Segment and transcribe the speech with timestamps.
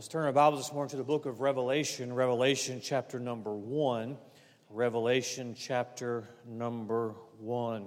[0.00, 4.16] Let's turn our Bibles this morning to the book of Revelation, Revelation chapter number one.
[4.70, 7.86] Revelation chapter number one.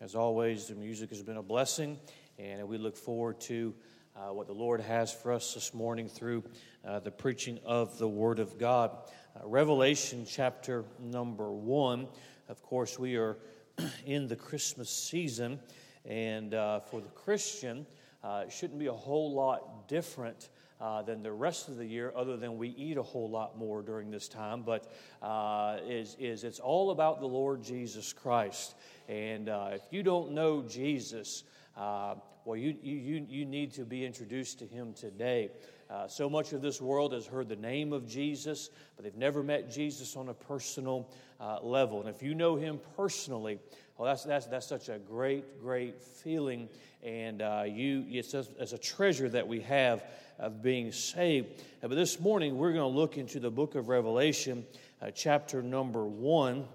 [0.00, 1.98] As always, the music has been a blessing,
[2.38, 3.74] and we look forward to
[4.16, 6.44] uh, what the Lord has for us this morning through
[6.82, 8.96] uh, the preaching of the Word of God.
[9.36, 12.08] Uh, Revelation chapter number one.
[12.48, 13.36] Of course, we are
[14.06, 15.60] in the Christmas season,
[16.06, 17.84] and uh, for the Christian,
[18.24, 20.48] uh, it shouldn't be a whole lot different
[20.80, 23.82] uh, than the rest of the year, other than we eat a whole lot more
[23.82, 24.62] during this time.
[24.62, 24.90] But
[25.22, 28.74] uh, is, is it's all about the Lord Jesus Christ.
[29.08, 31.44] And uh, if you don't know Jesus,
[31.76, 35.50] uh, well, you, you, you need to be introduced to him today.
[35.90, 39.42] Uh, so much of this world has heard the name of Jesus, but they've never
[39.42, 41.10] met Jesus on a personal
[41.40, 42.00] uh, level.
[42.00, 43.58] And if you know him personally,
[43.98, 46.68] well, that's, that's, that's such a great, great feeling.
[47.02, 50.04] And uh, you, it's a, it's a treasure that we have
[50.40, 51.62] of being saved.
[51.82, 54.66] Uh, but this morning, we're going to look into the book of Revelation,
[55.00, 56.66] uh, chapter number one.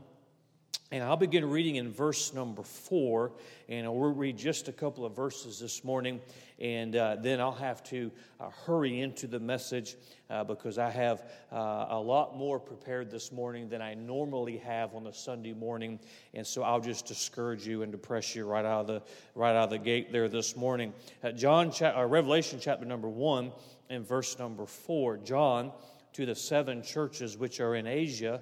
[0.92, 3.32] And I'll begin reading in verse number four,
[3.68, 6.22] and we'll read just a couple of verses this morning,
[6.60, 9.96] and uh, then I'll have to uh, hurry into the message
[10.30, 14.94] uh, because I have uh, a lot more prepared this morning than I normally have
[14.94, 16.00] on a Sunday morning,
[16.36, 19.02] and so I'll just discourage you and depress you right out of the
[19.34, 20.94] right out of the gate there this morning.
[21.24, 23.52] Uh, John, cha- uh, Revelation chapter number one
[23.90, 25.18] and verse number four.
[25.18, 25.72] John
[26.14, 28.42] to the seven churches which are in Asia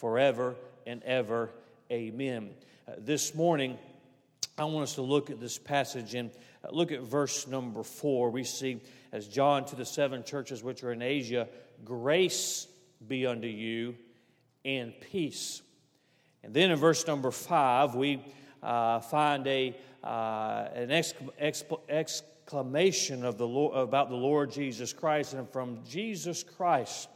[0.00, 0.56] forever
[0.86, 1.50] and ever.
[1.92, 2.50] Amen.
[2.88, 3.78] Uh, this morning,
[4.56, 6.30] I want us to look at this passage and
[6.64, 8.30] uh, look at verse number four.
[8.30, 8.80] We see,
[9.12, 11.48] as John to the seven churches which are in Asia,
[11.84, 12.66] grace
[13.06, 13.94] be unto you
[14.64, 15.60] and peace.
[16.42, 18.24] And then in verse number five, we
[18.62, 21.16] uh, find a, uh, an exc-
[21.90, 27.10] exclamation of the Lord, about the Lord Jesus Christ, and from Jesus Christ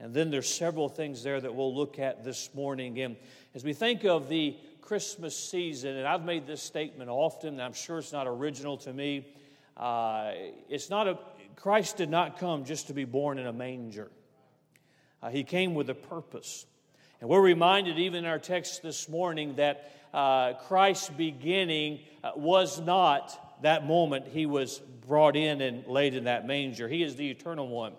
[0.00, 2.98] and then there's several things there that we'll look at this morning.
[3.00, 3.16] And
[3.54, 7.74] as we think of the Christmas season, and I've made this statement often, and I'm
[7.74, 9.26] sure it's not original to me.
[9.76, 10.32] Uh,
[10.68, 11.18] it's not a
[11.56, 14.10] Christ did not come just to be born in a manger.
[15.22, 16.64] Uh, he came with a purpose.
[17.20, 22.80] And we're reminded, even in our text this morning, that uh, Christ's beginning uh, was
[22.80, 26.88] not that moment he was brought in and laid in that manger.
[26.88, 27.92] He is the eternal one.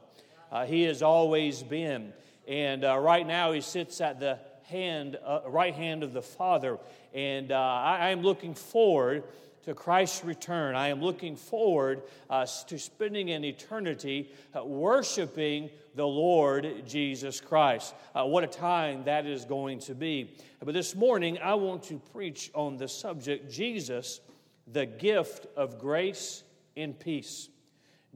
[0.52, 2.14] Uh, he has always been.
[2.48, 6.78] And uh, right now, he sits at the hand, uh, right hand of the Father.
[7.14, 9.24] And uh, I, am looking forward
[9.64, 10.76] to Christ's return.
[10.76, 17.94] I am looking forward uh, to spending an eternity uh, worshiping the Lord Jesus Christ.
[18.14, 20.36] what a time that is going to be.
[20.64, 24.20] But this morning, I want to preach on the subject Jesus,
[24.68, 26.44] the gift of grace
[26.76, 27.51] and peace.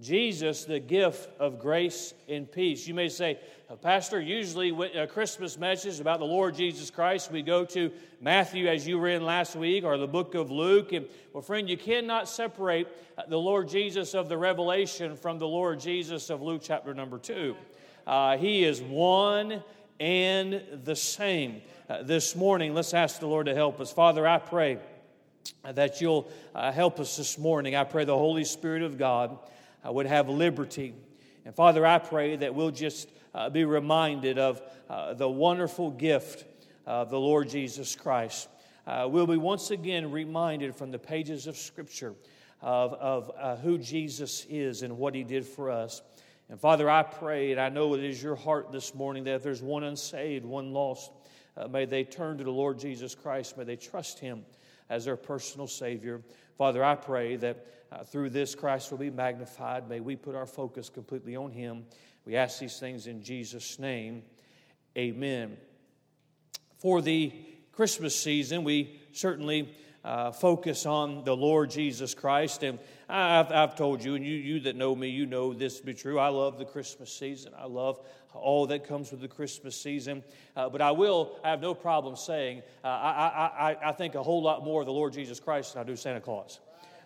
[0.02, 2.86] Jesus, the gift of grace and peace.
[2.86, 3.40] You may say,
[3.70, 8.68] uh, Pastor, usually a Christmas message about the Lord Jesus Christ, we go to Matthew,
[8.68, 10.92] as you were in last week, or the book of Luke.
[10.92, 15.48] And, well, friend, you cannot separate uh, the Lord Jesus of the Revelation from the
[15.48, 17.56] Lord Jesus of Luke chapter number two.
[18.06, 19.64] Uh, he is one
[20.02, 21.62] and the same.
[21.90, 23.94] Uh, this morning, let's ask the Lord to help us.
[23.94, 24.78] Father, I pray
[25.64, 27.78] that you'll uh, help us this morning.
[27.78, 29.38] I pray the Holy Spirit of God
[29.86, 30.94] uh, would have liberty.
[31.46, 36.46] And Father, I pray that we'll just uh, be reminded of uh, the wonderful gift
[36.86, 38.48] of the Lord Jesus Christ.
[38.88, 42.14] Uh, we'll be once again reminded from the pages of Scripture
[42.62, 46.02] of, of uh, who Jesus is and what He did for us.
[46.50, 49.44] And Father, I pray, and I know it is your heart this morning that if
[49.44, 51.12] there's one unsaved, one lost,
[51.58, 53.58] uh, may they turn to the Lord Jesus Christ.
[53.58, 54.46] May they trust Him
[54.90, 56.22] as their personal Savior.
[56.58, 59.90] Father, I pray that uh, through this Christ will be magnified.
[59.90, 61.86] May we put our focus completely on Him.
[62.26, 64.24] We ask these things in Jesus' name.
[64.98, 65.58] Amen.
[66.78, 67.32] For the
[67.72, 72.64] Christmas season, we certainly uh, focus on the Lord Jesus Christ.
[72.64, 72.80] And
[73.10, 75.94] I've, I've told you, and you, you that know me, you know this to be
[75.94, 76.20] true.
[76.20, 77.54] I love the Christmas season.
[77.58, 78.00] I love
[78.34, 80.24] all that comes with the Christmas season.
[80.56, 84.16] Uh, but I will, I have no problem saying, uh, I, I, I, I think
[84.16, 86.60] a whole lot more of the Lord Jesus Christ than I do Santa Claus.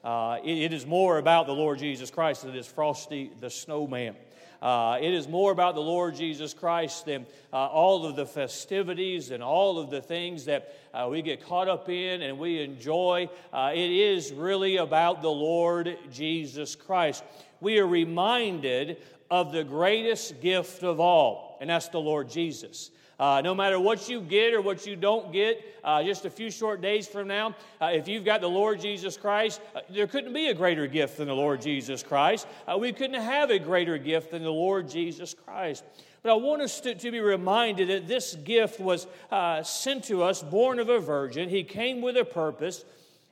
[0.04, 3.50] Uh, it, it is more about the Lord Jesus Christ than it is Frosty the
[3.50, 4.16] Snowman.
[4.62, 9.31] Uh, it is more about the Lord Jesus Christ than uh, all of the festivities
[9.31, 13.30] and all of the things that uh, we get caught up in and we enjoy.
[13.54, 17.24] Uh, it is really about the Lord Jesus Christ.
[17.62, 18.98] We are reminded
[19.31, 22.92] of the greatest gift of all, and that's the Lord Jesus.
[23.19, 26.50] Uh, no matter what you get or what you don't get, uh, just a few
[26.50, 30.33] short days from now, uh, if you've got the Lord Jesus Christ, uh, there couldn't
[30.33, 32.48] be a greater gift than the Lord Jesus Christ.
[32.66, 35.83] Uh, we couldn't have a greater gift than the Lord Jesus Christ.
[36.24, 40.24] But I want us to, to be reminded that this gift was uh, sent to
[40.24, 41.50] us, born of a virgin.
[41.50, 42.86] He came with a purpose.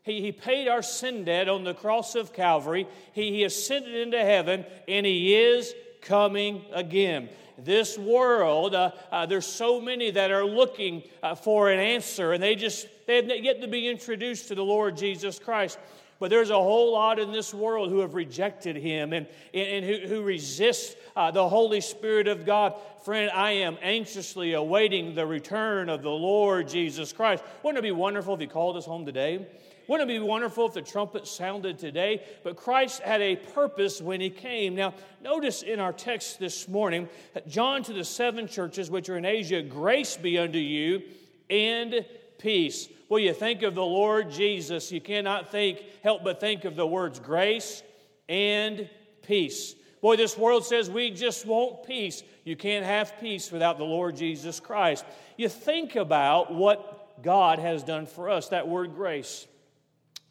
[0.04, 2.88] He, he paid our sin debt on the cross of Calvary.
[3.12, 9.46] He, he ascended into heaven, and He is coming again this world, uh, uh, there's
[9.46, 13.62] so many that are looking uh, for an answer, and they just they have yet
[13.62, 15.80] to be introduced to the Lord Jesus Christ.
[16.20, 20.08] But there's a whole lot in this world who have rejected him and, and, who,
[20.08, 22.76] who resist uh, the Holy Spirit of God.
[23.04, 27.44] Friend, I am anxiously awaiting the return of the Lord Jesus Christ.
[27.64, 29.46] Wouldn't it be wonderful if he called us home today?
[29.88, 32.24] Wouldn't it be wonderful if the trumpet sounded today?
[32.44, 34.76] But Christ had a purpose when he came.
[34.76, 37.08] Now, notice in our text this morning,
[37.48, 41.04] John to the seven churches which are in Asia, grace be unto you
[41.50, 42.06] and
[42.38, 42.88] peace.
[43.10, 46.86] Well, you think of the Lord Jesus, you cannot think, help but think of the
[46.86, 47.84] words grace
[48.28, 48.90] and
[49.22, 49.76] peace.
[50.02, 52.24] Boy, this world says we just want peace.
[52.44, 55.06] You can't have peace without the Lord Jesus Christ.
[55.38, 59.48] You think about what God has done for us, that word grace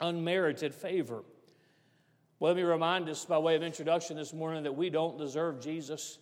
[0.01, 1.23] unmerited favor.
[2.39, 5.61] Well, let me remind us by way of introduction this morning that we don't deserve
[5.61, 6.19] Jesus.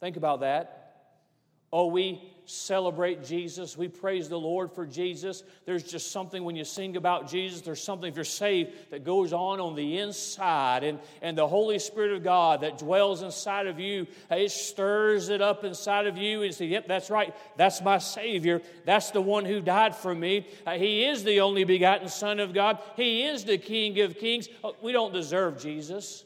[0.00, 0.78] Think about that.
[1.72, 3.76] Oh, we celebrate Jesus.
[3.76, 5.42] We praise the Lord for Jesus.
[5.64, 9.32] There's just something when you sing about Jesus, there's something, if you're saved, that goes
[9.32, 10.84] on on the inside.
[10.84, 15.40] And, and the Holy Spirit of God that dwells inside of you, it stirs it
[15.40, 17.34] up inside of you and say, Yep, that's right.
[17.56, 18.62] That's my Savior.
[18.84, 20.46] That's the one who died for me.
[20.66, 22.78] Uh, he is the only begotten Son of God.
[22.96, 24.48] He is the King of kings.
[24.62, 26.24] Uh, we don't deserve Jesus.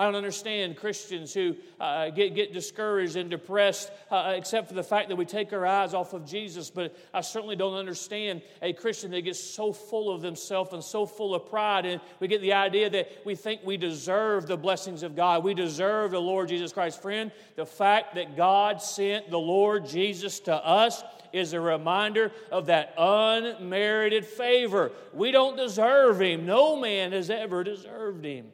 [0.00, 4.82] I don't understand Christians who uh, get, get discouraged and depressed, uh, except for the
[4.82, 6.70] fact that we take our eyes off of Jesus.
[6.70, 11.04] But I certainly don't understand a Christian that gets so full of themselves and so
[11.04, 11.84] full of pride.
[11.84, 15.44] And we get the idea that we think we deserve the blessings of God.
[15.44, 17.02] We deserve the Lord Jesus Christ.
[17.02, 21.04] Friend, the fact that God sent the Lord Jesus to us
[21.34, 24.92] is a reminder of that unmerited favor.
[25.12, 28.46] We don't deserve Him, no man has ever deserved Him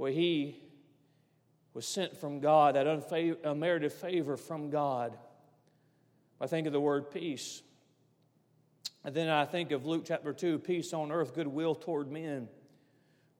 [0.00, 0.56] where he
[1.74, 2.86] was sent from God, that
[3.44, 5.14] unmerited favor from God.
[6.40, 7.60] I think of the word peace.
[9.04, 12.48] And then I think of Luke chapter 2 peace on earth, goodwill toward men.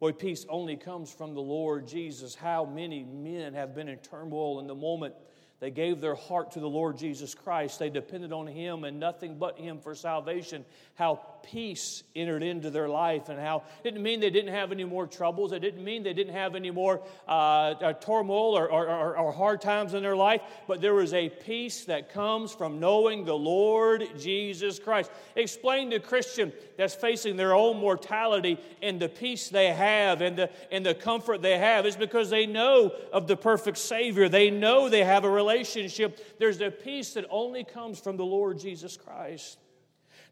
[0.01, 2.35] Boy, peace only comes from the Lord Jesus.
[2.35, 5.15] How many men have been in turmoil in the moment
[5.61, 7.79] they gave their heart to the Lord Jesus Christ.
[7.79, 10.65] They depended on Him and nothing but Him for salvation.
[10.95, 14.85] How peace entered into their life, and how it didn't mean they didn't have any
[14.85, 15.53] more troubles.
[15.53, 19.61] It didn't mean they didn't have any more uh, uh, turmoil or, or, or, hard
[19.61, 24.09] times in their life, but there was a peace that comes from knowing the Lord
[24.19, 25.11] Jesus Christ.
[25.37, 30.51] Explain to Christian that's facing their own mortality and the peace they have and the,
[30.71, 34.29] and the comfort they have is because they know of the perfect Savior.
[34.29, 36.39] They know they have a relationship.
[36.39, 39.59] There's a peace that only comes from the Lord Jesus Christ.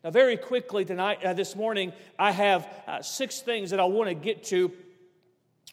[0.04, 4.08] Now, very quickly tonight, uh, this morning, I have uh, six things that I want
[4.08, 4.70] to get to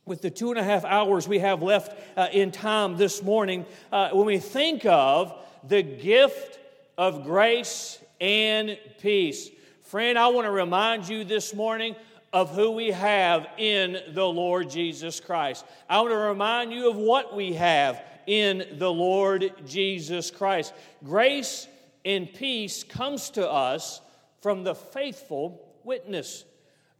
[0.07, 3.67] with the two and a half hours we have left uh, in time this morning.
[3.91, 5.31] Uh, when we think of
[5.67, 6.57] the gift
[6.97, 9.51] of grace and peace,
[9.83, 11.95] friend, I want to remind you this morning
[12.33, 15.65] of who we have in the Lord Jesus Christ.
[15.87, 20.73] I want to remind you of what we have in the Lord Jesus Christ.
[21.03, 21.67] Grace
[22.03, 24.01] and peace comes to us
[24.45, 26.45] from the faithful witness.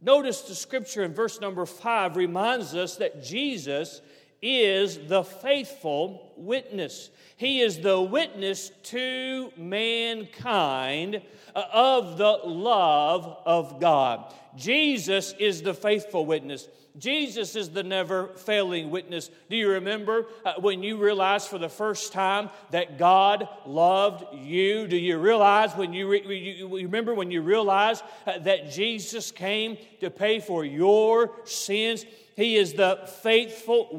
[0.02, 4.02] Notice the scripture in verse number five reminds us that Jesus
[4.42, 7.12] is the faithful witness.
[7.38, 11.22] He is the witness to mankind
[11.56, 14.34] uh, of the love of God.
[14.56, 16.68] Jesus is the faithful witness.
[16.98, 19.30] Jesus is the never failing witness.
[19.50, 24.88] Do you remember uh, when you realized for the first time that God loved you?
[24.88, 29.78] Do you realize when you, re- you remember when you realized uh, that Jesus came
[30.00, 32.06] to pay for your sins?
[32.36, 33.90] He is the faithful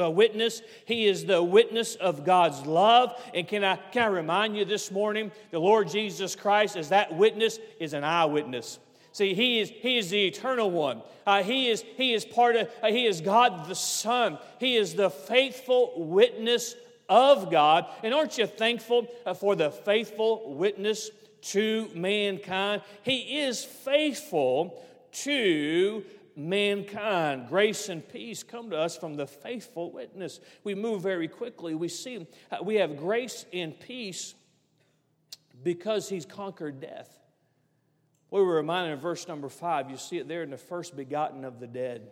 [0.00, 0.62] uh, witness.
[0.86, 3.20] He is the witness of God's love.
[3.34, 7.14] And can I, can I remind you this morning, the Lord Jesus Christ, as that
[7.14, 8.78] witness, is an eyewitness.
[9.14, 11.00] See, he is, he is the eternal one.
[11.24, 14.38] Uh, he, is, he is part of, uh, he is God the Son.
[14.58, 16.74] He is the faithful witness
[17.08, 17.86] of God.
[18.02, 22.82] And aren't you thankful uh, for the faithful witness to mankind?
[23.04, 26.04] He is faithful to
[26.34, 27.46] mankind.
[27.48, 30.40] Grace and peace come to us from the faithful witness.
[30.64, 31.76] We move very quickly.
[31.76, 34.34] We see uh, we have grace and peace
[35.62, 37.23] because he's conquered death.
[38.34, 41.44] We were reminded in verse number five, you see it there in the first begotten
[41.44, 42.10] of the dead.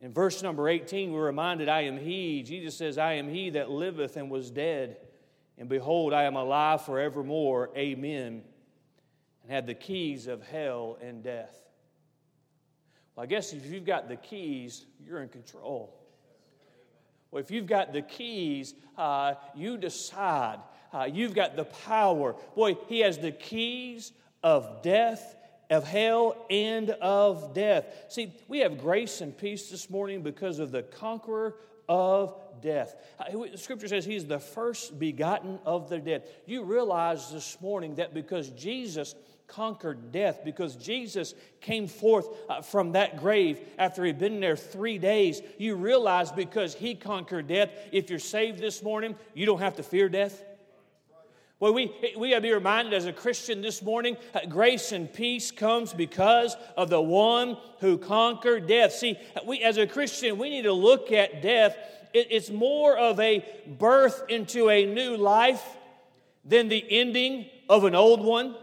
[0.00, 2.42] In verse number 18, we're reminded, I am He.
[2.42, 4.96] Jesus says, I am He that liveth and was dead.
[5.58, 7.68] And behold, I am alive forevermore.
[7.76, 8.40] Amen.
[9.42, 11.54] And had the keys of hell and death.
[13.14, 15.94] Well, I guess if you've got the keys, you're in control.
[17.30, 20.60] Well, if you've got the keys, uh, you decide.
[20.90, 22.34] Uh, you've got the power.
[22.56, 25.36] Boy, He has the keys of death,
[25.68, 27.86] of hell, and of death.
[28.08, 31.56] See, we have grace and peace this morning because of the conqueror
[31.88, 32.94] of death.
[33.18, 36.22] Uh, scripture says he's the first begotten of the dead.
[36.46, 39.14] You realize this morning that because Jesus
[39.48, 44.98] conquered death, because Jesus came forth uh, from that grave after he'd been there three
[44.98, 49.76] days, you realize because he conquered death, if you're saved this morning, you don't have
[49.76, 50.44] to fear death.
[51.60, 55.12] Well, we, we got to be reminded as a Christian this morning uh, grace and
[55.12, 58.94] peace comes because of the one who conquered death.
[58.94, 61.76] See, we, as a Christian, we need to look at death.
[62.14, 63.44] It, it's more of a
[63.78, 65.62] birth into a new life
[66.46, 68.56] than the ending of an old one.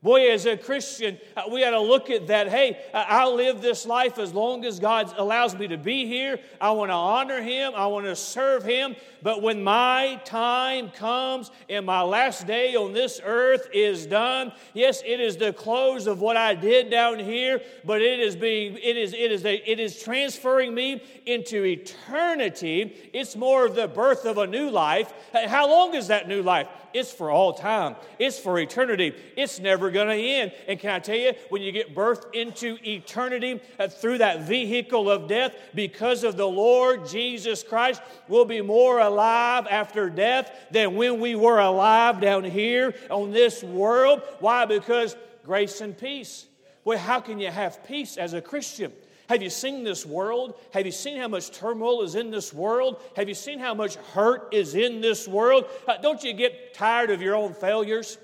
[0.00, 2.48] Boy, as a Christian, uh, we got to look at that.
[2.48, 6.38] Hey, I'll live this life as long as God allows me to be here.
[6.60, 7.72] I want to honor Him.
[7.74, 8.94] I want to serve Him.
[9.22, 15.02] But when my time comes and my last day on this earth is done, yes,
[15.04, 18.96] it is the close of what I did down here, but it is being, it
[18.96, 23.10] is, it is, a, it is transferring me into eternity.
[23.12, 25.12] It's more of the birth of a new life.
[25.32, 26.68] How long is that new life?
[26.92, 27.96] It's for all time.
[28.18, 29.14] It's for eternity.
[29.36, 30.52] It's never going to end.
[30.66, 35.10] And can I tell you, when you get birthed into eternity uh, through that vehicle
[35.10, 40.96] of death, because of the Lord Jesus Christ, we'll be more alive after death than
[40.96, 44.22] when we were alive down here on this world.
[44.40, 44.64] Why?
[44.64, 46.46] Because grace and peace.
[46.84, 48.92] Well, how can you have peace as a Christian?
[49.28, 50.58] Have you seen this world?
[50.72, 53.00] Have you seen how much turmoil is in this world?
[53.14, 55.66] Have you seen how much hurt is in this world?
[55.86, 58.16] Uh, don't you get tired of your own failures?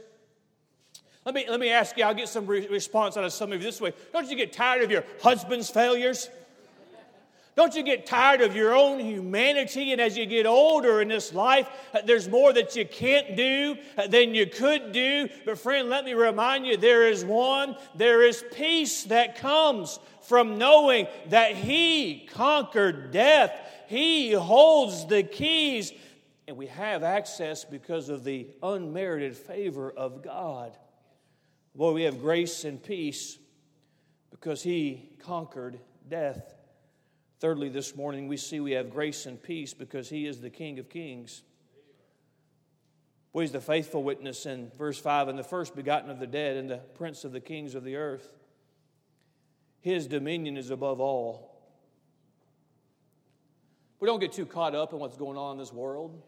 [1.26, 3.60] Let me, let me ask you, I'll get some re- response out of some of
[3.60, 3.92] you this way.
[4.12, 6.30] Don't you get tired of your husband's failures?
[7.56, 9.92] Don't you get tired of your own humanity?
[9.92, 13.76] And as you get older in this life, uh, there's more that you can't do
[13.96, 15.28] uh, than you could do.
[15.44, 20.58] But, friend, let me remind you there is one, there is peace that comes from
[20.58, 23.52] knowing that He conquered death.
[23.86, 25.92] He holds the keys,
[26.48, 30.76] and we have access because of the unmerited favor of God.
[31.76, 33.38] Boy, we have grace and peace
[34.32, 36.53] because He conquered death.
[37.40, 40.78] Thirdly, this morning, we see we have grace and peace because He is the King
[40.78, 41.42] of Kings.
[43.32, 46.56] Boy, He's the faithful witness in verse 5 and the first begotten of the dead
[46.56, 48.32] and the prince of the kings of the earth.
[49.80, 51.50] His dominion is above all.
[54.00, 56.22] We don't get too caught up in what's going on in this world.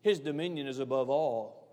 [0.00, 1.68] His dominion is above all.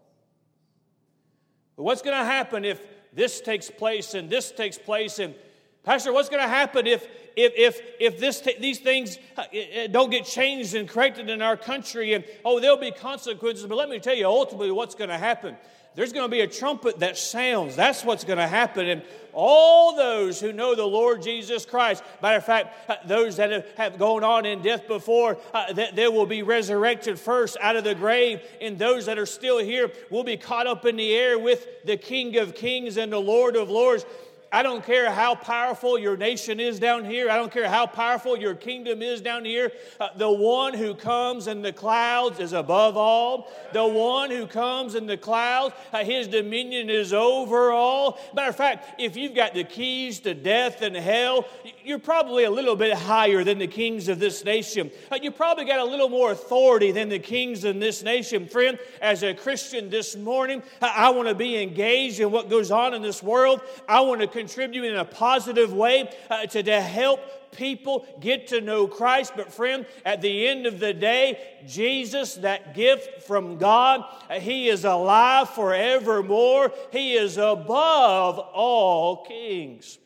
[1.75, 2.81] But what's going to happen if
[3.13, 5.19] this takes place and this takes place?
[5.19, 5.35] And,
[5.83, 9.43] Pastor, what's going to happen if, if, if, if this these things uh,
[9.91, 12.13] don't get changed and corrected in our country?
[12.13, 13.65] And, oh, there'll be consequences.
[13.65, 15.57] But let me tell you ultimately what's going to happen
[15.95, 17.75] there's going to be a trumpet that sounds.
[17.75, 18.87] That's what's going to happen.
[18.87, 23.51] And all those who know the Lord Jesus Christ, matter of fact, uh, those that
[23.51, 27.75] have, have gone on in death before, uh, that they will be resurrected first out
[27.75, 28.41] of the grave.
[28.59, 31.97] And those that are still here will be caught up in the air with the
[31.97, 34.05] King of Kings and the Lord of Lords.
[34.53, 37.27] I don't care how powerful your nation is down here.
[37.27, 39.71] I don't care how powerful your kingdom is down here.
[39.99, 43.51] Uh, the one who comes in the clouds is above all.
[43.73, 48.19] The one who comes in the clouds, uh, his dominion is over all.
[48.35, 51.47] Matter of fact, if you've got the keys to death and hell,
[51.83, 54.91] you're probably a little bit higher than the kings of this nation.
[55.11, 58.47] Uh, you probably got a little more authority than the kings in this nation.
[58.47, 62.69] Friend, as a Christian this morning, I, I want to be engaged in what goes
[62.69, 63.59] on in this world.
[63.89, 68.59] I want to contribute in a positive way uh, to, to help people get to
[68.59, 69.33] know Christ.
[69.37, 74.67] But, friend, at the end of the day, Jesus, that gift from God, uh, He
[74.67, 76.73] is alive forevermore.
[76.91, 79.97] He is above all kings.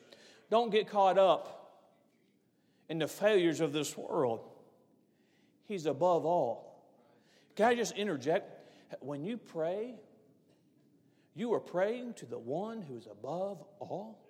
[0.51, 1.82] Don't get caught up
[2.88, 4.41] in the failures of this world.
[5.67, 6.86] He's above all.
[7.56, 8.53] Can I just interject?
[9.00, 9.96] When you pray,
[11.36, 14.27] you are praying to the one who is above all.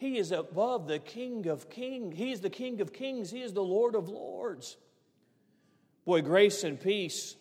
[0.00, 2.16] He is above the King of Kings.
[2.16, 3.30] He is the King of Kings.
[3.30, 4.78] He is the Lord of Lords.
[6.06, 7.36] Boy, grace and peace,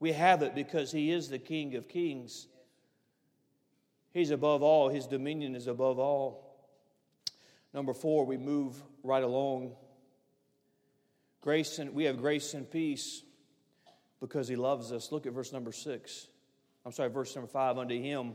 [0.00, 2.48] we have it because He is the King of Kings.
[4.14, 6.56] He's above all, His dominion is above all.
[7.74, 9.72] Number four, we move right along.
[11.42, 13.22] Grace and we have grace and peace
[14.18, 15.12] because He loves us.
[15.12, 16.26] Look at verse number six.
[16.86, 18.34] I'm sorry, verse number five, unto him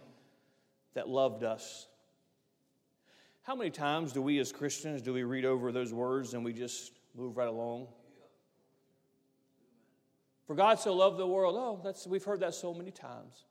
[0.93, 1.87] that loved us.
[3.47, 6.51] How many times do we as Christians do we read over those words and we
[6.51, 7.87] just move right along?
[10.47, 11.55] For God so loved the world.
[11.57, 13.45] Oh, that's we've heard that so many times.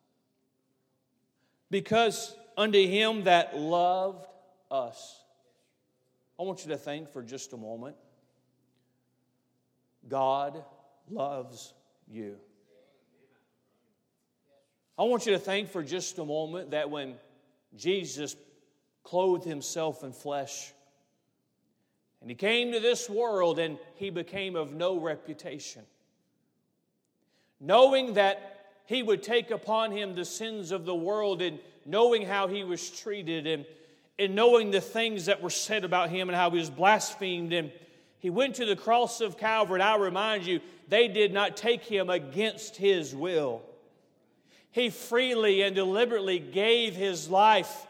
[1.71, 4.26] Because unto him that loved
[4.71, 5.19] us.
[6.38, 7.97] I want you to think for just a moment.
[10.07, 10.62] God
[11.09, 11.73] loves
[12.07, 12.37] you.
[14.99, 17.15] I want you to think for just a moment that when
[17.75, 18.37] Jesus
[19.06, 20.72] clothed himself in flesh
[22.26, 25.82] and he came to this world and he became of no reputation,
[27.60, 32.48] knowing that he would take upon him the sins of the world and knowing how
[32.48, 33.64] he was treated and,
[34.18, 37.70] and knowing the things that were said about him and how he was blasphemed and
[38.18, 39.76] he went to the cross of Calvary.
[39.76, 43.62] And I remind you, they did not take him against his will.
[44.72, 47.86] He freely and deliberately gave his life.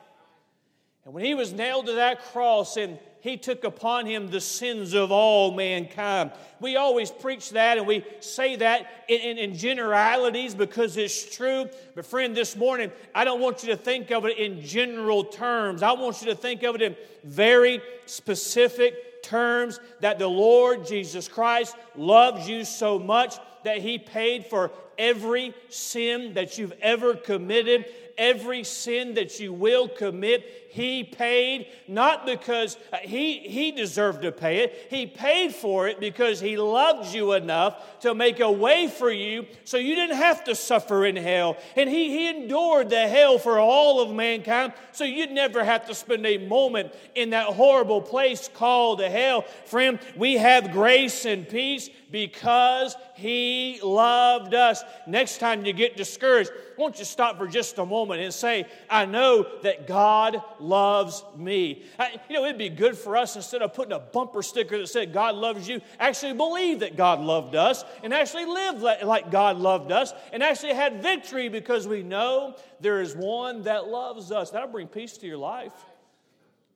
[1.06, 4.92] And when he was nailed to that cross and he took upon him the sins
[4.92, 6.32] of all mankind.
[6.60, 11.68] We always preach that and we say that in, in, in, generalities because it's true.
[11.94, 15.82] But, friend, this morning, I don't want you to think of it in general terms.
[15.82, 21.26] I want you to think of it in very specific terms that the Lord Jesus
[21.26, 27.86] Christ loves you so much that he paid for every sin that you've ever committed,
[28.18, 30.66] every sin that you will commit.
[30.70, 34.88] He paid not because uh, he, he deserved to pay it.
[34.90, 39.46] He paid for it because He loved you enough to make a way for you
[39.64, 41.56] so you didn't have to suffer in hell.
[41.76, 45.94] And He, he endured the hell for all of mankind so you'd never have to
[45.94, 49.42] spend a moment in that horrible place called hell.
[49.64, 54.82] Friend, we have grace and peace because He loved us.
[55.06, 59.04] Next time you get discouraged, won't you stop for just a moment and say, I
[59.04, 61.84] know that God loves me.
[61.98, 64.88] I, you know, it'd be good for us instead of putting a bumper sticker that
[64.88, 69.58] said God loves you, actually believe that God loved us and actually live like God
[69.58, 74.50] loved us and actually had victory because we know there is one that loves us.
[74.50, 75.72] That'll bring peace to your life.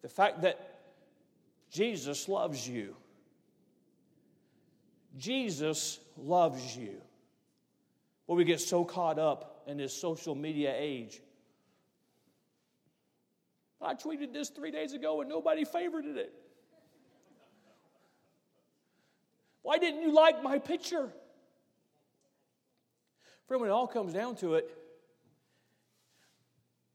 [0.02, 0.70] The fact that
[1.70, 2.96] Jesus loves you.
[5.16, 7.00] Jesus loves you.
[8.30, 11.20] Well, we get so caught up in this social media age.
[13.82, 16.32] I tweeted this three days ago and nobody favorited it.
[19.62, 21.10] Why didn't you like my picture?
[23.48, 24.70] Friend, when it all comes down to it,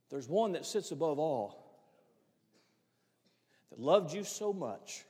[0.09, 1.81] there's one that sits above all
[3.71, 5.03] that loved you so much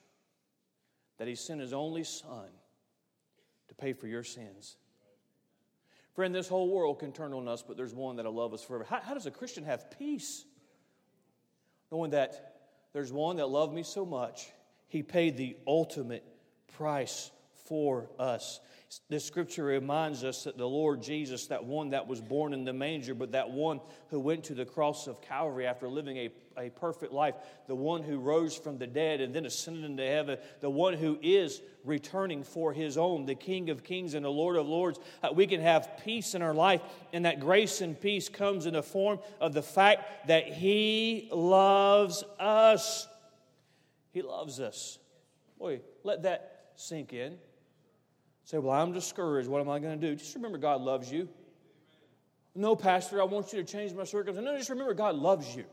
[1.19, 2.47] that he sent his only son
[3.67, 4.77] to pay for your sins.
[6.15, 8.85] Friend, this whole world can turn on us, but there's one that'll love us forever.
[8.89, 10.45] How, how does a Christian have peace?
[11.91, 12.55] Knowing that
[12.93, 14.47] there's one that loved me so much,
[14.87, 16.23] he paid the ultimate
[16.77, 17.31] price
[17.65, 18.59] for us.
[19.09, 22.71] The scripture reminds us that the Lord Jesus, that one that was born in the
[22.73, 26.69] manger, but that one who went to the cross of Calvary after living a, a
[26.69, 27.35] perfect life,
[27.67, 31.19] the one who rose from the dead and then ascended into heaven, the one who
[31.21, 35.29] is returning for his own, the King of kings and the Lord of lords, uh,
[35.33, 36.81] we can have peace in our life.
[37.11, 42.23] And that grace and peace comes in the form of the fact that he loves
[42.39, 43.07] us.
[44.11, 44.99] He loves us.
[45.57, 47.37] Boy, let that sink in.
[48.45, 49.49] Say, well, I'm discouraged.
[49.49, 50.15] What am I going to do?
[50.15, 51.27] Just remember God loves you.
[52.53, 54.45] No, Pastor, I want you to change my circumstances.
[54.45, 55.65] No, just remember God loves you.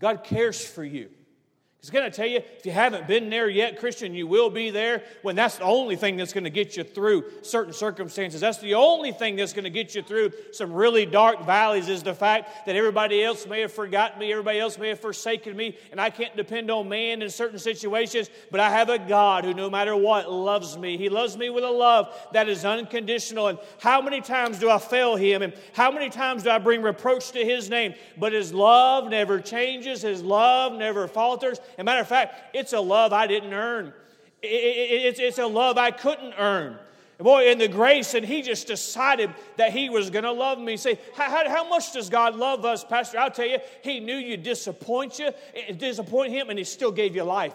[0.00, 1.10] God cares for you.
[1.84, 4.70] Because can I tell you, if you haven't been there yet, Christian, you will be
[4.70, 8.40] there when that's the only thing that's going to get you through certain circumstances.
[8.40, 12.02] That's the only thing that's going to get you through some really dark valleys is
[12.02, 15.76] the fact that everybody else may have forgotten me, everybody else may have forsaken me,
[15.90, 19.52] and I can't depend on man in certain situations, but I have a God who,
[19.52, 20.96] no matter what, loves me.
[20.96, 23.48] He loves me with a love that is unconditional.
[23.48, 25.42] And how many times do I fail Him?
[25.42, 27.92] And how many times do I bring reproach to His name?
[28.16, 31.60] But His love never changes, His love never falters.
[31.74, 33.92] As a matter of fact, it's a love I didn't earn.
[34.42, 36.78] It's, a love I couldn't earn.
[37.18, 40.76] Boy, in the grace, and he just decided that he was going to love me.
[40.76, 43.18] Say, how, how, much does God love us, Pastor?
[43.18, 47.14] I'll tell you, he knew you'd disappoint you, eh, disappoint him, and he still gave
[47.14, 47.54] you life.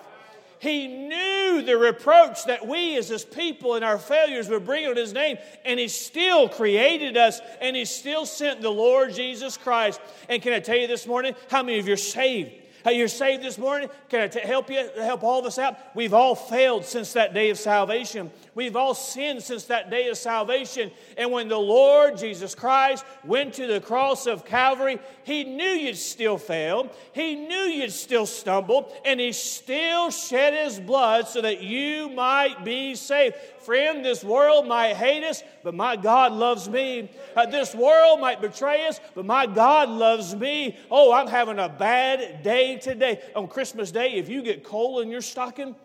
[0.60, 4.96] He knew the reproach that we as his people and our failures would bring on
[4.96, 10.02] his name, and he still created us, and he still sent the Lord Jesus Christ.
[10.28, 12.52] And can I tell you this morning, how many of you are saved?
[12.84, 13.90] Hey, you're saved this morning?
[14.10, 15.78] Can I t- help you, help all of us out?
[15.96, 18.32] We've all failed since that day of salvation.
[18.56, 20.92] We've all sinned since that day of salvation.
[21.18, 25.98] And when the Lord Jesus Christ went to the cross of Calvary, He knew you'd
[25.98, 26.92] still fail.
[27.14, 28.94] He knew you'd still stumble.
[29.06, 33.36] And He still shed His blood so that you might be saved.
[33.60, 37.10] Friend, this world might hate us, but my God loves me.
[37.36, 40.78] Uh, this world might betray us, but my God loves me.
[40.90, 43.22] Oh, I'm having a bad day today.
[43.36, 45.76] On Christmas Day, if you get coal in your stocking,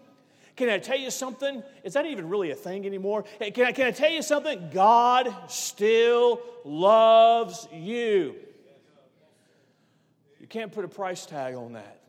[0.57, 1.63] can I tell you something?
[1.83, 3.25] Is that even really a thing anymore?
[3.41, 4.71] Can I, can I tell you something?
[4.73, 8.37] God still loves you.
[10.41, 12.03] You can't put a price tag on that.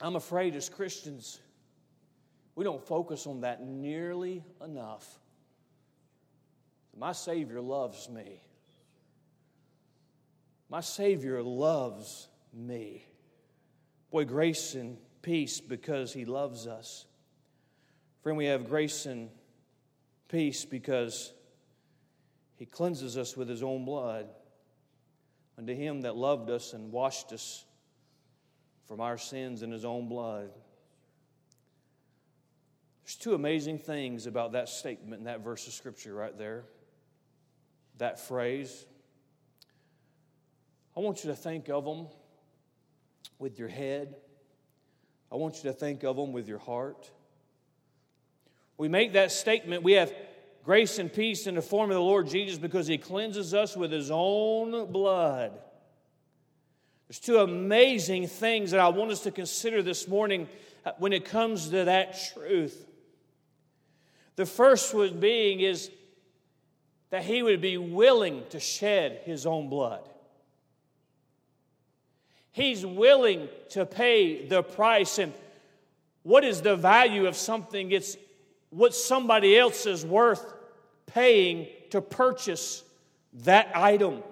[0.00, 1.40] I'm afraid as Christians,
[2.54, 5.18] we don't focus on that nearly enough.
[6.96, 8.40] My Savior loves me.
[10.70, 13.04] My Savior loves me.
[14.10, 17.04] Boy, grace and peace because He loves us.
[18.22, 19.28] Friend, we have grace and
[20.28, 21.32] peace because
[22.54, 24.28] He cleanses us with His own blood.
[25.58, 27.64] Unto Him that loved us and washed us
[28.86, 30.50] from our sins in His own blood.
[33.02, 36.62] There's two amazing things about that statement in that verse of Scripture right there.
[37.98, 38.86] That phrase.
[40.96, 42.06] I want you to think of them
[43.40, 44.14] with your head
[45.30, 47.10] I want you to think of them with your heart.
[48.78, 50.12] We make that statement, we have
[50.64, 53.90] grace and peace in the form of the Lord Jesus because he cleanses us with
[53.90, 55.52] his own blood.
[57.08, 60.48] There's two amazing things that I want us to consider this morning
[60.84, 62.84] uh, when it comes to that truth.
[64.34, 65.90] The first one being is
[67.10, 70.08] that he would be willing to shed his own blood.
[72.56, 75.18] He's willing to pay the price.
[75.18, 75.34] And
[76.22, 77.92] what is the value of something?
[77.92, 78.16] It's
[78.70, 80.54] what somebody else is worth
[81.04, 82.82] paying to purchase
[83.44, 84.22] that item.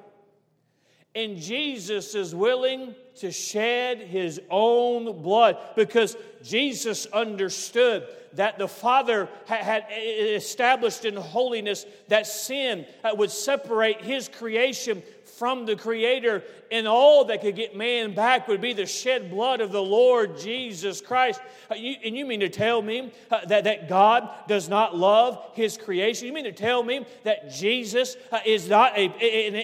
[1.14, 9.28] And Jesus is willing to shed his own blood because Jesus understood that the Father
[9.44, 15.02] had established in holiness that sin uh, would separate his creation
[15.38, 19.60] from the Creator, and all that could get man back would be the shed blood
[19.60, 21.40] of the Lord Jesus Christ.
[21.70, 25.44] Uh, you, and you mean to tell me uh, that, that God does not love
[25.54, 26.26] His creation?
[26.26, 29.06] You mean to tell me that Jesus uh, is not a,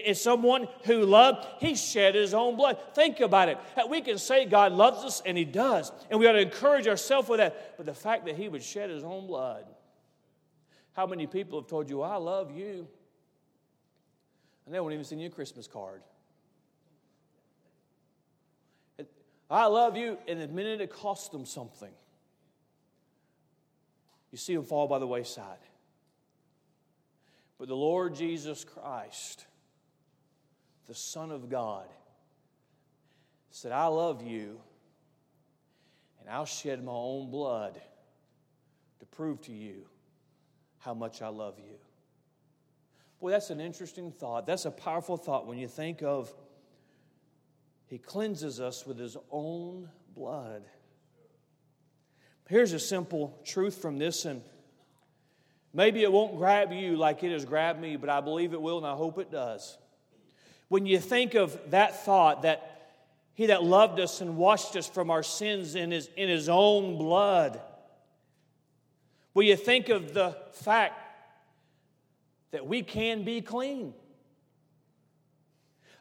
[0.08, 1.46] is someone who loved?
[1.60, 2.78] He shed His own blood.
[2.94, 3.58] Think about it.
[3.76, 6.86] Uh, we can say God loves us, and He does, and we ought to encourage
[6.86, 7.76] ourselves with that.
[7.76, 9.64] But the fact that He would shed His own blood.
[10.92, 12.88] How many people have told you, I love you?
[14.70, 16.00] And they won't even send you a Christmas card.
[19.50, 21.90] I love you, and the minute it costs them something,
[24.30, 25.58] you see them fall by the wayside.
[27.58, 29.44] But the Lord Jesus Christ,
[30.86, 31.88] the Son of God,
[33.50, 34.60] said, I love you,
[36.20, 37.82] and I'll shed my own blood
[39.00, 39.86] to prove to you
[40.78, 41.74] how much I love you.
[43.20, 44.46] Boy, that's an interesting thought.
[44.46, 46.32] That's a powerful thought when you think of
[47.86, 50.62] He cleanses us with His own blood.
[52.48, 54.42] Here's a simple truth from this, and
[55.74, 58.78] maybe it won't grab you like it has grabbed me, but I believe it will,
[58.78, 59.76] and I hope it does.
[60.68, 62.96] When you think of that thought, that
[63.34, 66.96] He that loved us and washed us from our sins in His, in his own
[66.96, 67.60] blood,
[69.34, 71.09] will you think of the fact
[72.52, 73.94] that we can be clean.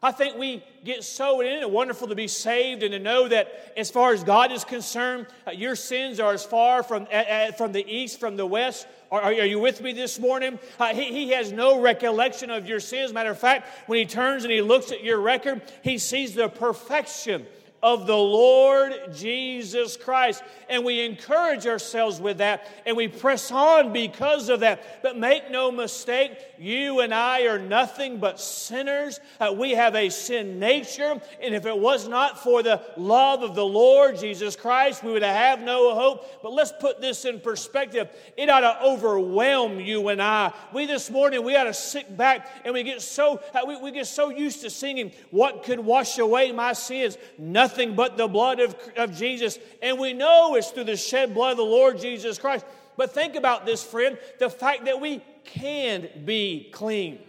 [0.02, 1.70] I think we get so in it.
[1.70, 5.50] Wonderful to be saved and to know that as far as God is concerned, uh,
[5.50, 8.86] your sins are as far from, uh, from the east, from the west.
[9.10, 10.58] Are, are you with me this morning?
[10.78, 13.12] Uh, he, he has no recollection of your sins.
[13.12, 16.48] Matter of fact, when he turns and he looks at your record, he sees the
[16.48, 17.46] perfection
[17.82, 20.42] of the Lord Jesus Christ.
[20.68, 25.02] And we encourage ourselves with that and we press on because of that.
[25.02, 29.18] But make no mistake, you and I are nothing but sinners.
[29.40, 31.20] Uh, we have a sin nature.
[31.42, 35.22] And if it was not for the love of the Lord Jesus Christ, we would
[35.22, 36.42] have no hope.
[36.42, 38.08] But let's put this in perspective.
[38.36, 40.52] It ought to overwhelm you and I.
[40.74, 43.90] We this morning, we ought to sit back and we get so, uh, we, we
[43.90, 47.16] get so used to singing, What could wash away my sins?
[47.38, 49.58] Nothing nothing but the blood of, of Jesus.
[49.80, 52.64] And we know it's through the shed blood of the Lord Jesus Christ.
[52.96, 57.20] But think about this, friend the fact that we can be clean.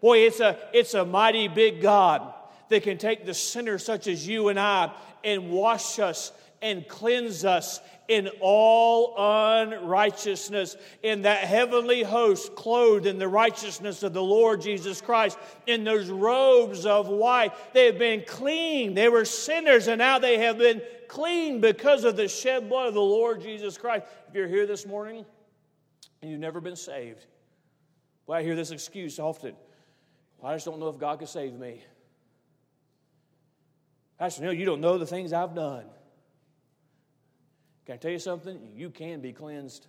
[0.00, 2.34] Boy, it's a, it's a mighty big God
[2.68, 6.32] that can take the sinner such as you and I and wash us
[6.64, 14.14] and cleanse us in all unrighteousness, in that heavenly host, clothed in the righteousness of
[14.14, 17.52] the Lord Jesus Christ, in those robes of white.
[17.74, 18.94] They have been clean.
[18.94, 22.94] They were sinners, and now they have been clean because of the shed blood of
[22.94, 24.06] the Lord Jesus Christ.
[24.28, 25.26] If you're here this morning
[26.22, 27.26] and you've never been saved,
[28.26, 29.54] well, I hear this excuse often.
[30.38, 31.84] Well, I just don't know if God can save me.
[34.18, 35.84] Pastor Neal, you don't know the things I've done.
[37.86, 38.58] Can I tell you something?
[38.74, 39.86] You can be cleansed.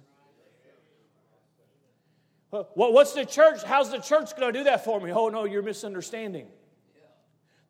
[2.50, 3.64] What's the church?
[3.64, 5.12] How's the church going to do that for me?
[5.12, 6.48] Oh, no, you're misunderstanding.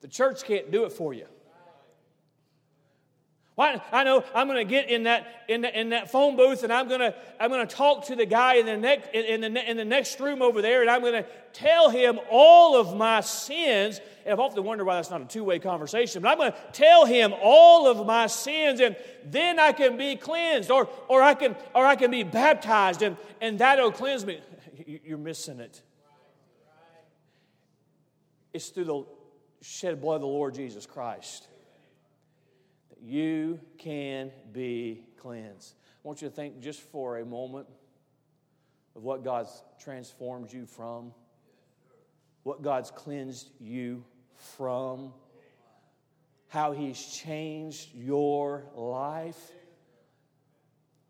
[0.01, 1.27] The church can't do it for you.
[3.57, 6.63] Well, I know I'm going to get in that, in, the, in that phone booth
[6.63, 9.39] and I'm going to, I'm going to talk to the guy in the, next, in,
[9.39, 12.97] the, in the next room over there and I'm going to tell him all of
[12.97, 14.01] my sins.
[14.25, 16.57] And I've often wondered why that's not a two way conversation, but I'm going to
[16.73, 21.33] tell him all of my sins and then I can be cleansed or, or, I,
[21.33, 24.41] can, or I can be baptized and, and that'll cleanse me.
[24.85, 25.81] You're missing it.
[28.51, 29.05] It's through the
[29.61, 31.47] shed blood of the Lord Jesus Christ
[33.05, 35.75] you can be cleansed.
[36.03, 37.67] I want you to think just for a moment
[38.95, 41.13] of what God's transformed you from,
[42.43, 44.03] what God's cleansed you
[44.57, 45.13] from,
[46.47, 49.51] how He's changed your life.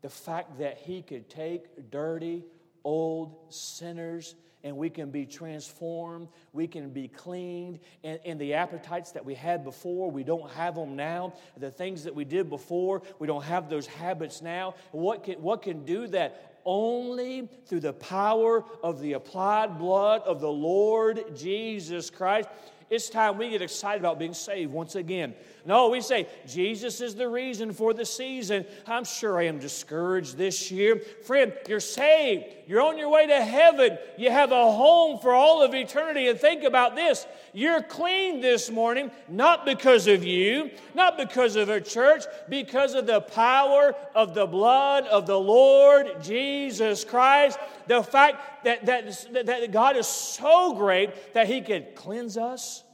[0.02, 2.44] The fact that He could take dirty,
[2.84, 4.34] old sinners
[4.66, 9.32] and we can be transformed, we can be cleaned, and, and the appetites that we
[9.32, 11.34] had before, we don't have them now.
[11.56, 14.74] The things that we did before, we don't have those habits now.
[14.90, 16.54] What can, what can do that?
[16.64, 22.48] Only through the power of the applied blood of the Lord Jesus Christ.
[22.88, 25.34] It's time we get excited about being saved once again.
[25.64, 28.64] No, we say, Jesus is the reason for the season.
[28.86, 31.00] I'm sure I am discouraged this year.
[31.24, 32.44] Friend, you're saved.
[32.68, 33.98] You're on your way to heaven.
[34.16, 36.28] You have a home for all of eternity.
[36.28, 41.68] And think about this you're clean this morning, not because of you, not because of
[41.68, 47.58] a church, because of the power of the blood of the Lord Jesus Christ.
[47.88, 52.84] The fact that, that, that God is so great that He could cleanse us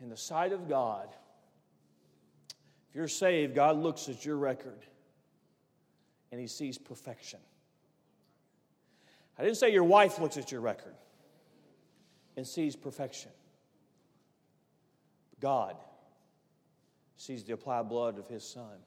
[0.00, 1.08] in the sight of God,
[2.88, 4.78] if you're saved, God looks at your record
[6.30, 7.40] and he sees perfection.
[9.38, 10.94] I didn't say your wife looks at your record
[12.36, 13.30] and sees perfection.
[15.40, 15.76] God
[17.16, 18.78] sees the applied blood of his son.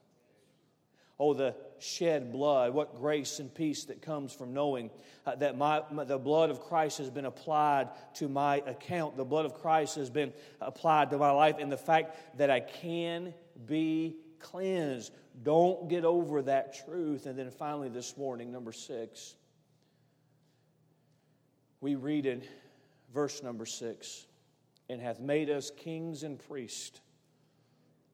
[1.19, 4.89] Oh, the shed blood, what grace and peace that comes from knowing
[5.25, 9.17] uh, that my, my, the blood of Christ has been applied to my account.
[9.17, 12.61] The blood of Christ has been applied to my life, and the fact that I
[12.61, 13.33] can
[13.65, 15.13] be cleansed.
[15.43, 17.25] Don't get over that truth.
[17.25, 19.35] And then finally, this morning, number six,
[21.81, 22.43] we read in
[23.13, 24.25] verse number six,
[24.89, 26.99] and hath made us kings and priests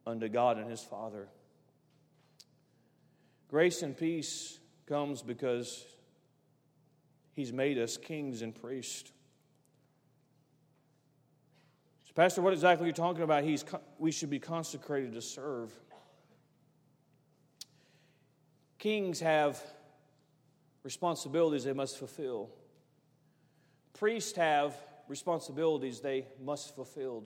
[0.05, 1.29] unto God and his Father.
[3.55, 5.85] Grace and peace comes because
[7.31, 9.13] He's made us kings and priests.
[12.03, 13.45] So, Pastor, what exactly are you talking about?
[13.45, 13.63] He's,
[13.97, 15.71] we should be consecrated to serve.
[18.77, 19.63] Kings have
[20.83, 22.49] responsibilities they must fulfill.
[23.93, 24.75] Priests have
[25.07, 27.23] responsibilities they must fulfill.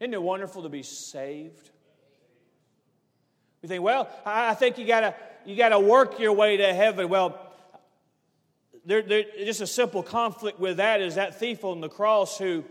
[0.00, 1.70] Isn't it wonderful to be saved?
[3.62, 7.08] You think, well, I think you gotta you gotta work your way to heaven.
[7.08, 7.38] Well,
[8.88, 12.64] there, there, just a simple conflict with that is that thief on the cross who,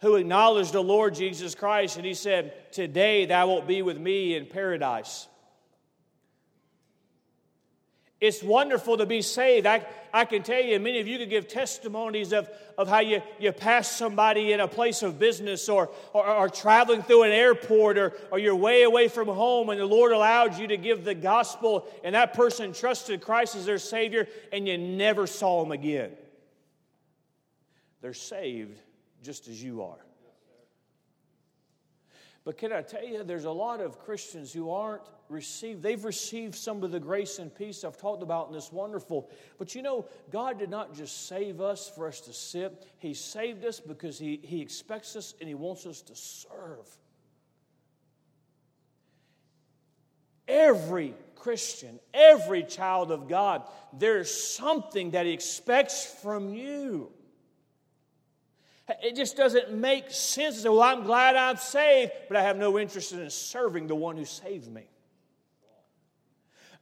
[0.00, 4.34] who acknowledged the Lord Jesus Christ and he said, Today thou wilt be with me
[4.34, 5.28] in paradise.
[8.20, 9.66] It's wonderful to be saved.
[9.66, 13.22] I, I can tell you, many of you could give testimonies of, of how you,
[13.38, 17.96] you pass somebody in a place of business or, or, or traveling through an airport
[17.96, 21.14] or, or you're way away from home and the Lord allowed you to give the
[21.14, 26.10] gospel and that person trusted Christ as their Savior and you never saw them again.
[28.02, 28.78] They're saved
[29.22, 30.04] just as you are.
[32.44, 36.54] But can I tell you, there's a lot of Christians who aren't received, they've received
[36.54, 39.30] some of the grace and peace I've talked about in this wonderful.
[39.58, 43.64] But you know, God did not just save us for us to sit, He saved
[43.64, 46.86] us because He, he expects us and He wants us to serve.
[50.48, 53.62] Every Christian, every child of God,
[53.92, 57.12] there's something that He expects from you.
[59.02, 62.56] It just doesn't make sense to say, well, I'm glad I'm saved, but I have
[62.56, 64.88] no interest in serving the one who saved me.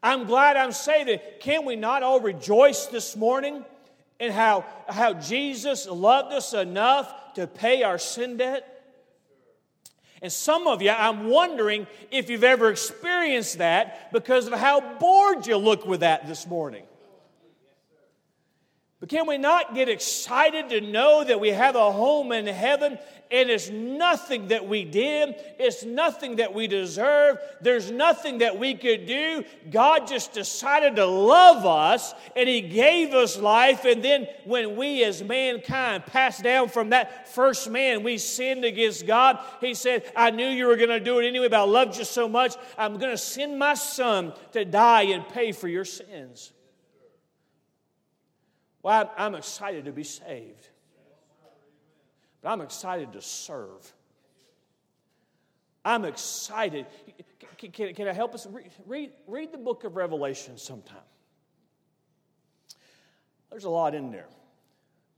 [0.03, 1.21] I'm glad I'm saved.
[1.41, 3.65] Can we not all rejoice this morning
[4.21, 8.75] in how, how Jesus loved us enough to pay our sin debt?
[10.21, 15.47] And some of you, I'm wondering if you've ever experienced that because of how bored
[15.47, 16.85] you look with that this morning.
[19.01, 22.99] But can we not get excited to know that we have a home in heaven
[23.31, 28.75] and it's nothing that we did, it's nothing that we deserve, there's nothing that we
[28.75, 29.45] could do.
[29.71, 33.85] God just decided to love us and He gave us life.
[33.85, 39.07] And then when we as mankind passed down from that first man, we sinned against
[39.07, 41.99] God, He said, I knew you were going to do it anyway, but I loved
[41.99, 45.85] you so much, I'm going to send my son to die and pay for your
[45.85, 46.53] sins.
[48.83, 50.69] Well, I'm excited to be saved,
[52.43, 53.93] but I'm excited to serve.
[55.85, 56.87] I'm excited.
[57.57, 58.47] Can, can, can I help us?
[58.51, 60.99] Read, read, read the book of Revelation sometime.
[63.51, 64.29] There's a lot in there.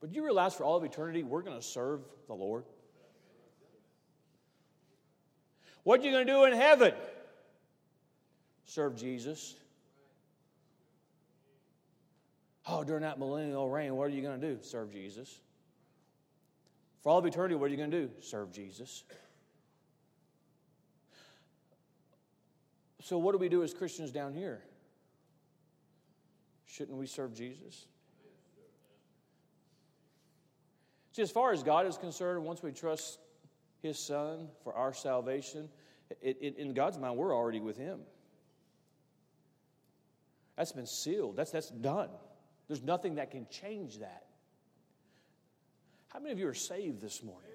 [0.00, 2.64] But you realize for all of eternity, we're going to serve the Lord?
[5.82, 6.92] What are you going to do in heaven?
[8.64, 9.56] Serve Jesus.
[12.66, 14.62] Oh, during that millennial reign, what are you going to do?
[14.62, 15.40] Serve Jesus.
[17.02, 18.10] For all of eternity, what are you going to do?
[18.20, 19.04] Serve Jesus.
[23.02, 24.62] So, what do we do as Christians down here?
[26.66, 27.86] Shouldn't we serve Jesus?
[31.12, 33.18] See, as far as God is concerned, once we trust
[33.82, 35.68] His Son for our salvation,
[36.20, 38.00] it, it, in God's mind, we're already with Him.
[40.56, 42.10] That's been sealed, that's, that's done.
[42.68, 44.26] There's nothing that can change that.
[46.10, 47.50] How many of you are saved this morning?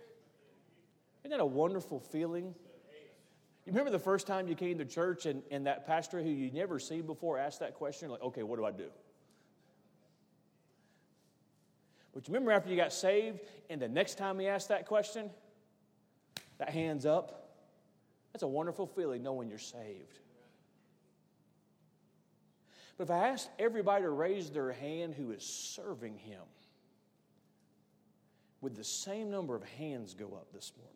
[1.23, 2.55] Isn't that a wonderful feeling?
[3.65, 6.51] You remember the first time you came to church and, and that pastor who you
[6.51, 8.09] never seen before asked that question?
[8.09, 8.89] Like, okay, what do I do?
[12.13, 15.29] But you remember after you got saved and the next time he asked that question,
[16.59, 17.49] that hands up?
[18.31, 20.19] That's a wonderful feeling knowing you're saved.
[22.97, 26.41] But if I asked everybody to raise their hand who is serving him,
[28.65, 30.91] would the same number of hands go up this morning?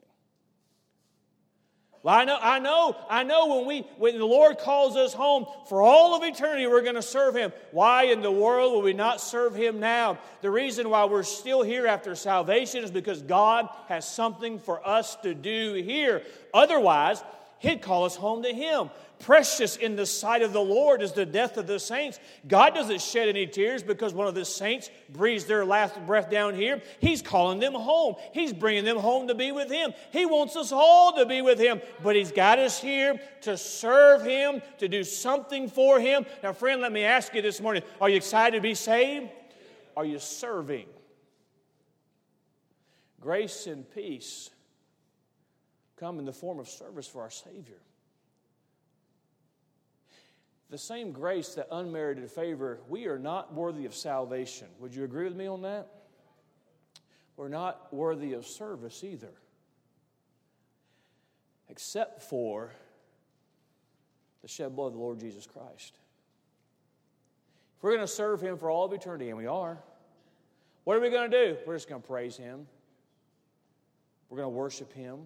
[2.02, 5.46] Well, I know, I know, I know when we when the Lord calls us home
[5.68, 7.54] for all of eternity, we're going to serve Him.
[7.70, 10.18] Why in the world will we not serve Him now?
[10.42, 15.16] The reason why we're still here after salvation is because God has something for us
[15.18, 16.24] to do here.
[16.56, 17.22] Otherwise,
[17.60, 18.89] He'd call us home to Him.
[19.19, 22.19] Precious in the sight of the Lord is the death of the saints.
[22.48, 26.56] God doesn't shed any tears because one of the saints breathes their last breath down
[26.56, 26.82] here.
[27.02, 28.15] He's calling them home.
[28.32, 29.93] He's bringing them home to be with Him.
[30.12, 34.24] He wants us all to be with Him, but He's got us here to serve
[34.24, 36.26] Him, to do something for Him.
[36.41, 39.30] Now, friend, let me ask you this morning are you excited to be saved?
[39.98, 40.86] Are you serving?
[43.19, 44.50] Grace and peace
[46.00, 47.82] come in the form of service for our Savior.
[50.70, 54.68] The same grace that unmerited favor, we are not worthy of salvation.
[54.80, 55.88] Would you agree with me on that?
[57.38, 59.32] We're not worthy of service either,
[61.70, 62.72] except for
[64.42, 65.98] the shed blood of the Lord Jesus Christ.
[67.78, 69.78] If we're going to serve Him for all of eternity, and we are,
[70.84, 71.58] what are we going to do?
[71.66, 72.68] We're just going to praise Him.
[74.30, 75.19] We're going to worship Him.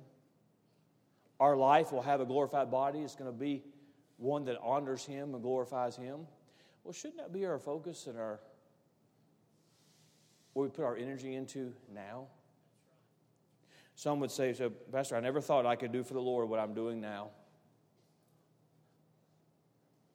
[1.43, 2.99] Our life will have a glorified body.
[2.99, 3.63] It's going to be
[4.15, 6.21] one that honors Him and glorifies Him.
[6.85, 8.39] Well, shouldn't that be our focus and our
[10.53, 12.27] what we put our energy into now.
[13.93, 16.61] Some would say, so, Pastor, I never thought I could do for the Lord what
[16.61, 17.31] I'm doing now.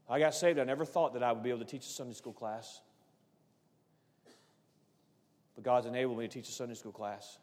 [0.08, 2.14] I got saved, I never thought that I would be able to teach a Sunday
[2.14, 2.80] school class.
[5.56, 7.36] But God's enabled me to teach a Sunday school class.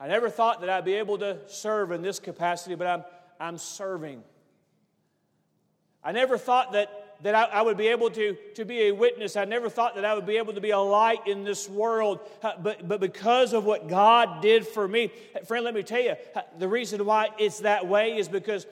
[0.00, 3.04] I never thought that I'd be able to serve in this capacity, but I'm,
[3.38, 4.22] I'm serving.
[6.02, 9.36] I never thought that that I, I, would be able to, to be a witness.
[9.36, 12.20] I never thought that I would be able to be a light in this world.
[12.42, 15.12] Uh, but, but because of what God did for me,
[15.46, 18.66] friend, let me tell you, uh, the reason why it's that way is because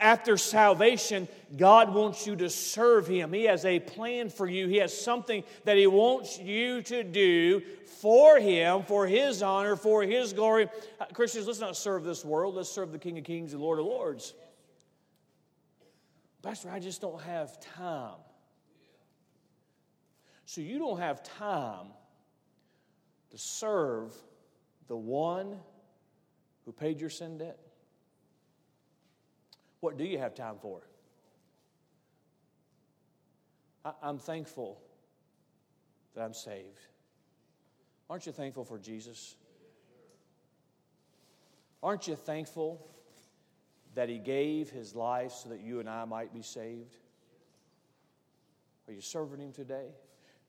[0.00, 3.32] after salvation, God wants you to serve Him.
[3.32, 7.60] He has a plan for you, He has something that He wants you to do
[8.00, 10.68] for Him, for His honor, for His glory.
[11.00, 13.78] Uh, Christians, let's not serve this world, let's serve the King of Kings and Lord
[13.78, 14.34] of Lords.
[16.42, 18.16] Pastor, I just don't have time.
[20.46, 21.86] So you don't have time
[23.30, 24.14] to serve
[24.88, 25.56] the one
[26.64, 27.58] who paid your sin debt?
[29.84, 30.80] What do you have time for?
[34.02, 34.80] I'm thankful
[36.14, 36.80] that I'm saved.
[38.08, 39.36] Aren't you thankful for Jesus?
[41.82, 42.80] Aren't you thankful
[43.94, 46.96] that He gave His life so that you and I might be saved?
[48.88, 49.88] Are you serving Him today?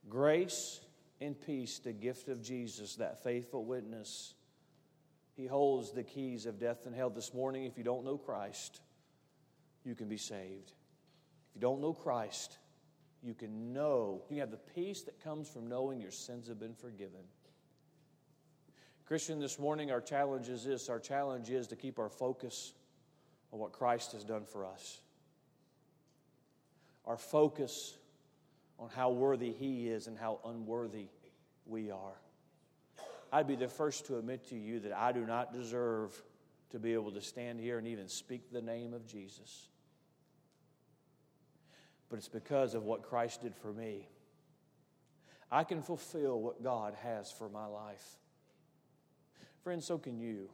[0.08, 0.80] Grace
[1.20, 4.34] and peace, the gift of Jesus, that faithful witness.
[5.36, 7.10] He holds the keys of death and hell.
[7.10, 8.80] This morning, if you don't know Christ,
[9.86, 10.72] you can be saved.
[11.50, 12.58] If you don't know Christ,
[13.24, 16.76] you can know, you have the peace that comes from knowing your sins have been
[16.76, 17.22] forgiven.
[19.06, 22.74] Christian, this morning our challenge is this our challenge is to keep our focus
[23.52, 25.00] on what Christ has done for us.
[27.06, 27.96] Our focus
[28.80, 31.08] on how worthy He is and how unworthy
[31.66, 32.20] we are.
[33.32, 36.20] I'd be the first to admit to you that I do not deserve
[36.72, 39.70] to be able to stand here and even speak the name of Jesus.
[42.10, 44.08] But it's because of what Christ did for me.
[45.51, 48.03] I can fulfill what God has for my life.
[49.64, 50.49] Friends, so can you.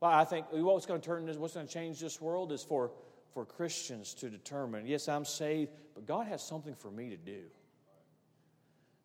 [0.00, 2.62] Well, I think what's going to turn this, what's going to change this world is
[2.62, 2.92] for,
[3.34, 7.42] for Christians to determine yes, I'm saved, but God has something for me to do.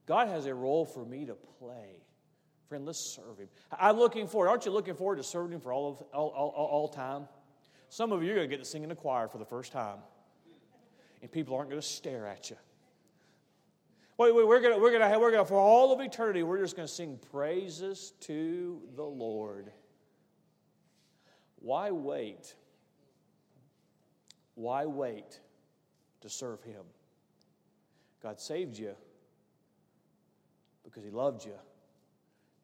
[0.05, 2.03] God has a role for me to play.
[2.69, 3.49] Friend, let's serve Him.
[3.77, 4.49] I'm looking forward.
[4.49, 7.27] Aren't you looking forward to serving Him for all, of, all, all, all time?
[7.95, 9.71] Some of you are going to get to sing in the choir for the first
[9.71, 9.99] time,
[11.21, 12.57] and people aren't going to stare at you.
[14.17, 16.43] Wait, wait, we're going to, we're going to, we're going to, for all of eternity,
[16.43, 19.71] we're just going to sing praises to the Lord.
[21.61, 22.53] Why wait?
[24.55, 25.39] Why wait
[26.19, 26.83] to serve Him?
[28.21, 28.93] God saved you
[30.83, 31.55] because He loved you.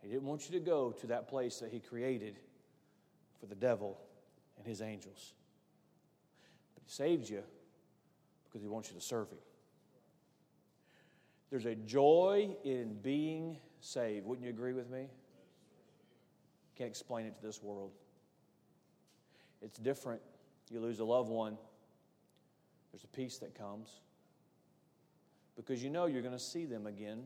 [0.02, 2.38] He didn't want you to go to that place that He created
[3.40, 3.98] for the devil
[4.62, 5.34] and his angels.
[6.76, 7.42] But He saved you
[8.46, 9.38] because He wants you to serve Him.
[11.50, 14.26] There's a joy in being saved.
[14.26, 15.08] Wouldn't you agree with me?
[16.78, 17.92] Can't explain it to this world.
[19.62, 20.22] It's different.
[20.70, 21.58] You lose a loved one,
[22.92, 23.90] there's a peace that comes
[25.58, 27.24] because you know you're going to see them again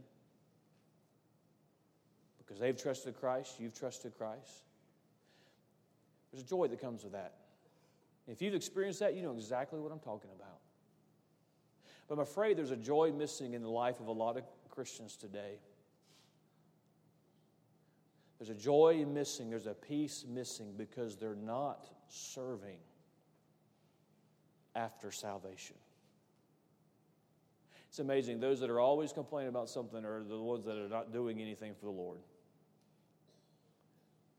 [2.39, 4.63] because they've trusted Christ, you've trusted Christ.
[6.36, 7.36] There's a joy that comes with that.
[8.27, 10.59] If you've experienced that, you know exactly what I'm talking about.
[12.09, 15.15] But I'm afraid there's a joy missing in the life of a lot of Christians
[15.15, 15.59] today.
[18.38, 22.79] There's a joy missing, there's a peace missing because they're not serving
[24.75, 25.77] after salvation.
[27.88, 28.41] It's amazing.
[28.41, 31.73] Those that are always complaining about something are the ones that are not doing anything
[31.75, 32.19] for the Lord.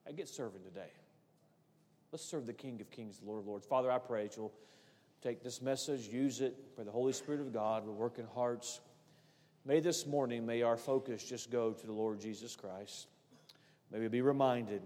[0.07, 0.91] I get serving today.
[2.13, 3.67] Let's serve the King of Kings, the Lord of Lords.
[3.67, 4.53] Father, I pray that you'll
[5.23, 8.81] take this message, use it for the Holy Spirit of God will work in hearts.
[9.65, 13.09] May this morning, may our focus just go to the Lord Jesus Christ.
[13.91, 14.83] May we be reminded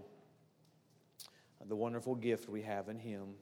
[1.61, 3.35] of the wonderful gift we have in Him.